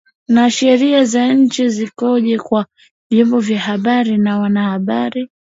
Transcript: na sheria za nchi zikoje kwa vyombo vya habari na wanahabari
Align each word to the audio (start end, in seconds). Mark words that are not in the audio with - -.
na 0.27 0.49
sheria 0.51 1.05
za 1.05 1.33
nchi 1.33 1.69
zikoje 1.69 2.39
kwa 2.39 2.65
vyombo 3.09 3.39
vya 3.39 3.59
habari 3.59 4.17
na 4.17 4.39
wanahabari 4.39 5.29